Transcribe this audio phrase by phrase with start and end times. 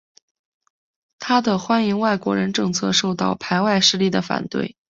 [1.19, 4.75] 他的欢迎外国人政策受到排外势力的反对。